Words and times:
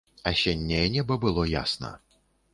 Асенняе 0.29 0.87
неба 0.95 1.19
было 1.27 1.45
ясна. 1.53 1.95